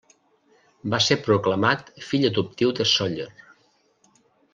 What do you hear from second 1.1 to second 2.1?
proclamat